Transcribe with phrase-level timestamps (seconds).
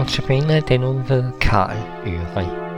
[0.00, 1.76] Notabene den uge ved Karl
[2.06, 2.69] Øring.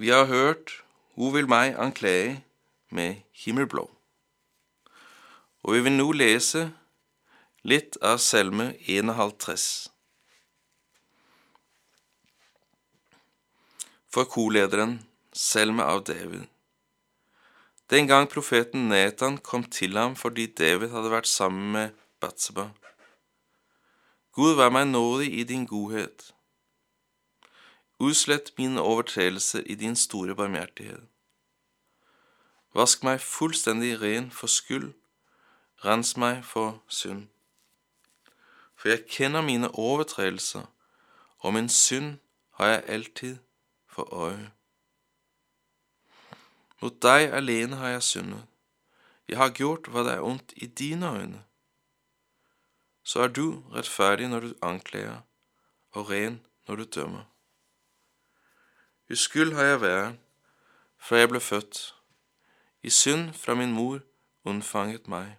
[0.00, 0.84] Vi har hørt
[1.14, 2.44] Hun vil meg anklage
[2.88, 3.82] med Himmelblå.
[5.62, 6.62] Og vi vil nå lese
[7.68, 9.66] litt av Selme 51.
[14.08, 14.96] For korlederen
[15.36, 16.48] Selme av David.
[17.92, 22.70] Den gang profeten Netan kom til ham fordi David hadde vært sammen med Batseba.
[24.32, 26.30] Gud vær meg nådig i din godhet.
[28.00, 31.02] Utslett mine overtredelser i din store barmhjertighet.
[32.74, 34.94] Vask meg fullstendig ren for skyld,
[35.84, 37.26] rens meg for synd.
[38.72, 40.64] For jeg kjenner mine overtredelser,
[41.44, 42.16] og min synd
[42.56, 43.36] har jeg alltid
[43.86, 44.48] for øye.
[46.80, 48.46] Mot deg alene har jeg syndet.
[49.28, 51.42] Jeg har gjort hva det er ondt i dine øyne.
[53.04, 55.20] Så er du rettferdig når du anklager,
[55.92, 57.28] og ren når du dømmer.
[59.10, 60.18] Uskyld har jeg vært,
[60.98, 61.78] før jeg ble født.
[62.82, 63.98] I synd fra min mor
[64.44, 65.32] unnfanget meg.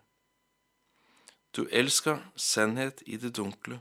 [1.56, 3.80] Du elsker sannhet i det dunkle.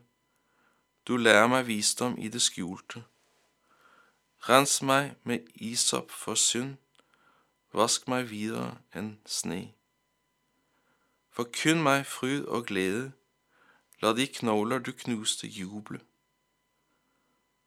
[1.07, 3.03] Du lærer meg visdom i det skjulte.
[4.49, 6.77] Rens meg med isopp for synd,
[7.75, 9.73] vask meg videre enn sne.
[11.35, 13.11] Forkynn meg fryd og glede,
[14.03, 15.99] la de knogler du knuste juble.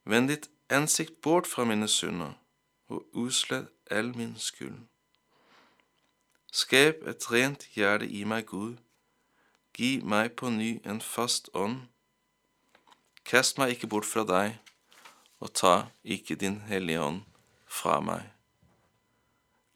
[0.04, 2.32] Vend ditt ansikt bort fra mine synder,
[2.88, 4.78] og utslett all min skyld.
[6.52, 8.76] Skap et rent hjerte i meg, Gud.
[9.74, 11.80] Gi meg på ny en fast ånd.
[13.24, 14.60] Kast meg ikke bort fra deg,
[15.40, 15.74] og ta
[16.04, 17.24] ikke din hellige ånd
[17.66, 18.30] fra meg.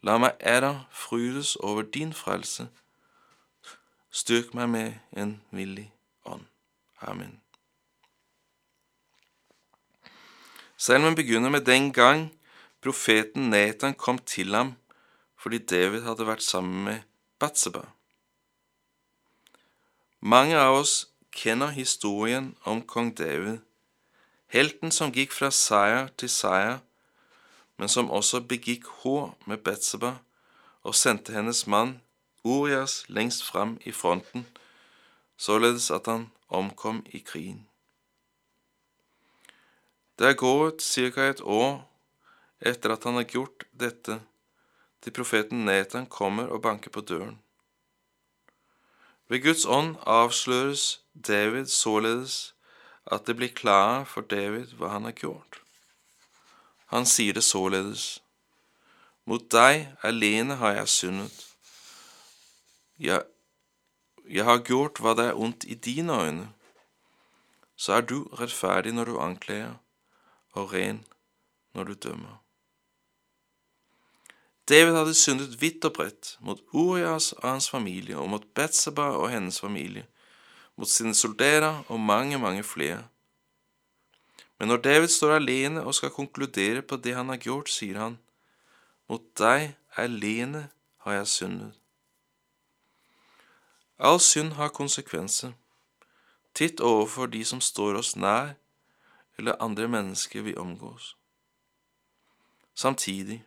[0.01, 2.69] La meg ære frydes over din frelse.
[4.09, 5.91] Styrk meg med en villig
[6.25, 6.47] ånd.
[7.01, 7.41] Amen.
[10.79, 12.29] Salmen begynner med den gang
[12.81, 14.75] profeten Nathan kom til ham
[15.35, 17.01] fordi David hadde vært sammen med
[17.39, 17.81] Batseba.
[20.19, 20.93] Mange av oss
[21.35, 23.59] kjenner historien om kong David,
[24.47, 26.79] helten som gikk fra seier til seier,
[27.75, 30.15] men som også begikk hår med Batseba
[30.83, 31.97] og sendte hennes mann
[32.43, 34.47] Urias lengst fram i fronten,
[35.35, 37.68] således at han omkom i krigen.
[40.19, 41.29] Det er gått ca.
[41.29, 41.85] et år
[42.59, 44.19] etter at han har gjort dette,
[44.99, 47.37] til profeten Nathan kommer og banker på døren.
[49.29, 52.53] Ved Guds ånd avsløres David således
[53.07, 55.61] at det blir klart for David hva han har gjort.
[56.91, 58.19] Han sier det således,
[59.29, 61.41] Mot deg alene har jeg syndet.
[62.97, 63.21] Jeg,
[64.25, 66.47] jeg har gjort hva det er ondt i dine øyne.
[67.77, 69.75] Så er du rettferdig når du anklager,
[70.51, 71.05] og ren
[71.73, 72.43] når du dømmer.
[74.69, 79.31] David hadde syndet vidt og bredt mot Urias og hans familie, og mot Betseba og
[79.31, 80.05] hennes familie,
[80.75, 83.03] mot sine soldater og mange, mange flere.
[84.59, 88.19] Men når David står alene og skal konkludere på det han har gjort, sier han,
[89.09, 90.67] Mot deg alene
[91.01, 91.71] har jeg syndet.
[93.97, 95.55] All synd har konsekvenser,
[96.53, 98.53] titt overfor de som står oss nær,
[99.39, 101.17] eller andre mennesker vi omgås.
[102.75, 103.45] Samtidig,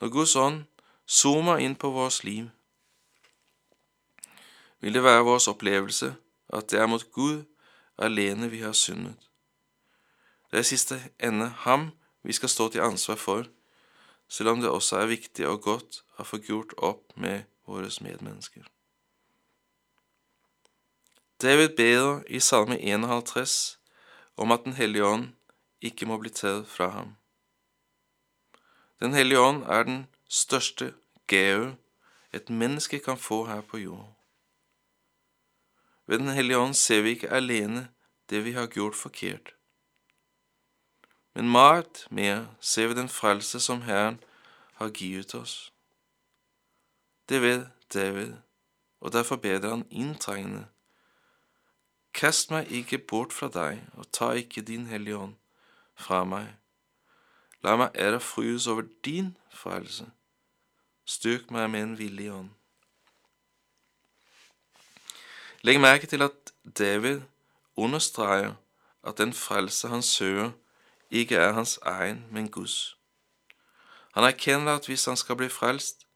[0.00, 0.64] når Guds ånd
[1.06, 2.50] zoomer inn på vårt liv,
[4.80, 6.12] vil det være vår opplevelse
[6.52, 7.44] at det er mot Gud
[7.98, 9.16] alene vi har syndet.
[10.50, 11.90] Det er i siste ende ham
[12.22, 13.48] vi skal stå til ansvar for,
[14.28, 18.68] selv om det også er viktig og godt å få gjort opp med våre medmennesker.
[21.42, 23.81] David beder i Salme 51
[24.36, 25.28] om at Den hellige ånd
[25.80, 27.16] ikke må bli tatt fra ham.
[29.00, 30.94] Den hellige ånd er den største
[31.26, 31.76] gave
[32.32, 34.14] et menneske kan få her på jord.
[36.06, 37.88] Ved Den hellige ånd ser vi ikke alene
[38.30, 39.54] det vi har gjort forkert,
[41.34, 44.20] men meget mer ser vi den frelse som Herren
[44.74, 45.72] har givet oss.
[47.28, 48.32] Det vet David,
[49.00, 50.66] og derfor beder han inntrengende
[52.12, 55.34] Kast meg ikke bort fra deg, og ta ikke din hellige ånd
[55.94, 56.50] fra meg.
[57.62, 60.10] La meg ære frydes over din frelse.
[61.04, 62.50] Styrk meg med en villig ånd.
[65.62, 67.20] Legg merke til at David
[67.76, 68.54] understreker
[69.04, 70.50] at den frelse han søker,
[71.10, 72.96] ikke er hans egen, men Guds.
[74.14, 76.06] Han erkjenner at hvis han skal bli frelst,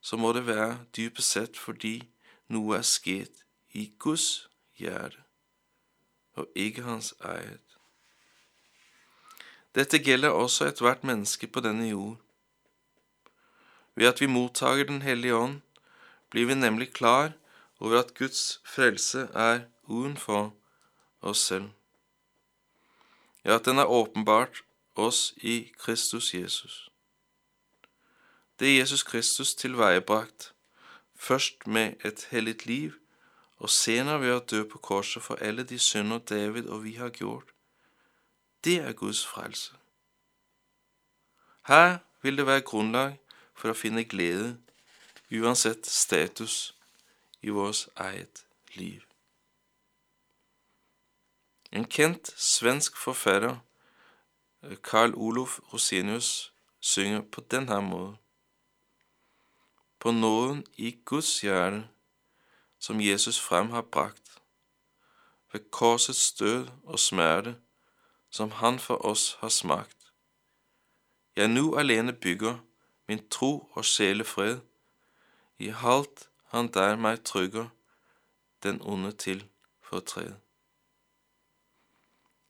[0.00, 2.10] så må det være dypest sett fordi
[2.48, 5.22] noe er skjedd i Guds hjerte,
[6.34, 7.60] og ikke hans eget.
[9.74, 12.16] Dette gjelder også ethvert menneske på denne jord.
[13.94, 15.60] Ved at vi mottager Den hellige ånd,
[16.30, 17.32] blir vi nemlig klar
[17.80, 20.54] over at Guds frelse er utenfor
[21.20, 21.70] oss selv.
[23.44, 24.62] Ja, at den er åpenbart
[24.94, 26.90] oss i Kristus Jesus.
[28.58, 30.54] Det Jesus Kristus tilveiebrakt,
[31.14, 32.92] først med et hellig liv,
[33.56, 37.10] og senere ved å dø på korset for alle de synder David og vi har
[37.10, 37.54] gjort,
[38.64, 39.74] det er Guds frelse.
[41.68, 43.18] Her vil det være grunnlag
[43.54, 44.56] for å finne glede,
[45.32, 46.74] uansett status
[47.42, 48.44] i vårt eget
[48.74, 49.04] liv.
[51.72, 53.58] En kjent svensk forfatter,
[54.82, 58.20] Carl Olof Rosenius, synger på denne måten.
[59.98, 61.88] På nåden i Guds hjerte,
[62.84, 64.42] som Jesus frem har brakt,
[65.52, 67.56] ved korsets død og smerte,
[68.30, 70.12] som han for oss har smakt.
[71.36, 72.58] Jeg nu alene bygger
[73.08, 74.60] min tro og sjelefred,
[75.58, 77.68] i halt han der meg trygger,
[78.62, 79.46] den onde til
[79.82, 80.34] fortred.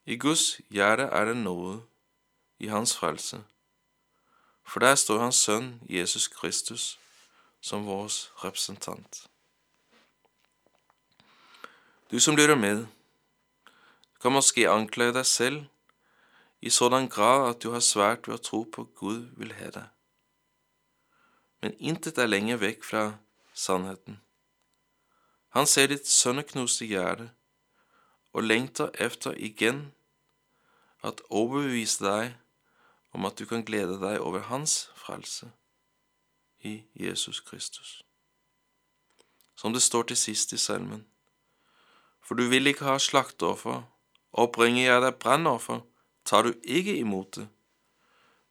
[0.05, 1.83] I Guds hjerte er det nåde,
[2.59, 3.45] i hans frelse,
[4.65, 6.99] for der står hans sønn Jesus Kristus
[7.61, 8.11] som vår
[8.45, 9.34] representant.
[12.11, 12.87] Du som lytter med,
[14.21, 15.65] kan måske anklage deg selv
[16.61, 19.89] i sådan grad at du har svært ved å tro på Gud vil ha deg.
[21.65, 23.03] men intet er lenger vekk fra
[23.57, 24.19] sannheten.
[25.57, 27.31] Han ser ditt sønneknuste hjerte
[28.37, 29.95] og lengter efter igjen
[31.01, 32.35] at overbevise deg
[33.17, 35.49] om at du kan glede deg over hans frelse
[36.61, 38.03] i Jesus Kristus.
[39.57, 41.07] Som det står til sist i salmen.
[42.25, 43.83] For du vil ikke ha slakteoffer,
[44.33, 45.83] oppringer jeg deg brannoffer,
[46.25, 47.49] tar du ikke imot det.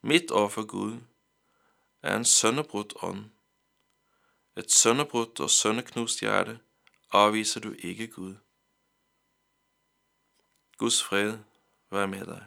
[0.02, 1.00] Mitt offer, Gud,
[2.04, 3.32] er en sønnebrutt ånd.
[4.58, 6.60] Et sønnebrutt og sønneknust hjerte
[7.12, 8.36] avviser du ikke Gud.
[10.78, 11.38] Guds fred
[11.90, 12.44] være med deg.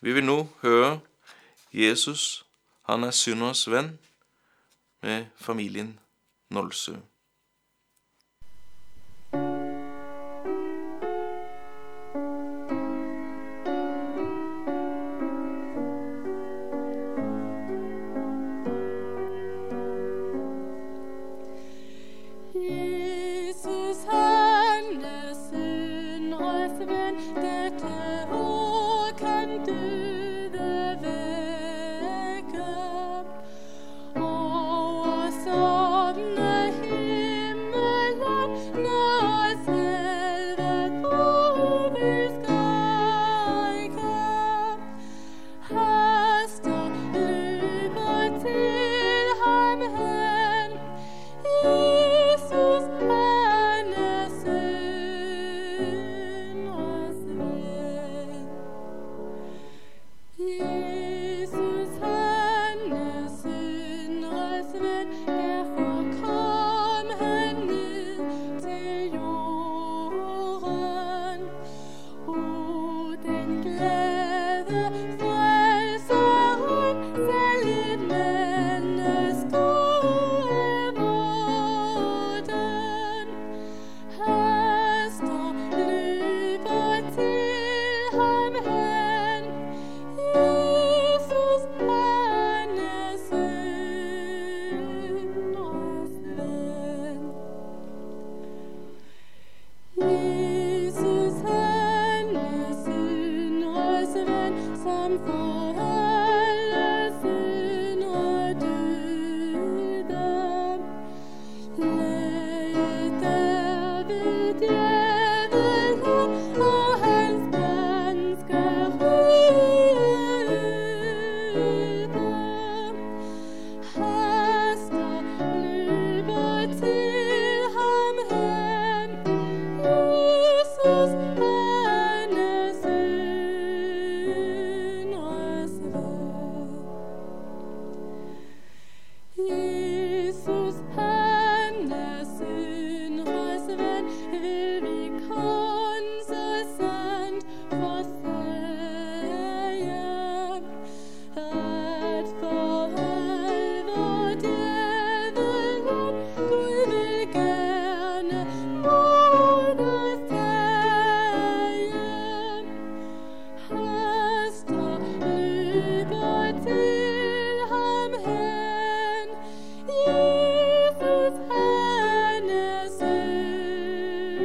[0.00, 1.00] Vi vil nå høre
[1.72, 2.46] Jesus,
[2.82, 3.98] han er synders venn,
[5.02, 5.98] med familien
[6.50, 6.96] Nolsø.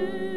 [0.04, 0.33] you.